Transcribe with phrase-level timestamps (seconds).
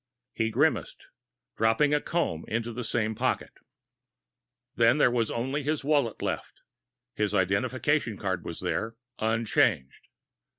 [0.33, 1.05] He grimaced,
[1.57, 3.51] dropping a comb into the same pocket.
[4.75, 6.61] Then there was only his wallet left.
[7.13, 10.07] His identification card was there, unchanged.